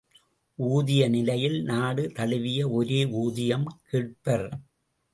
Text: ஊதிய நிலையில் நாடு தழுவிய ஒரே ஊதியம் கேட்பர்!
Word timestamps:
ஊதிய 0.59 1.09
நிலையில் 1.09 1.63
நாடு 1.63 2.11
தழுவிய 2.15 2.69
ஒரே 2.71 3.05
ஊதியம் 3.21 3.67
கேட்பர்! 3.89 4.47